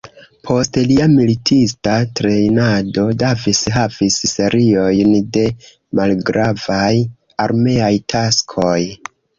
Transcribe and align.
Post 0.47 0.77
lia 0.91 1.03
militista 1.11 1.93
trejnado, 2.21 3.03
Davis 3.25 3.61
havis 3.77 4.19
seriojn 4.35 5.15
de 5.39 5.47
malgravaj 6.01 6.93
armeaj 7.47 7.97
taskoj. 8.17 8.79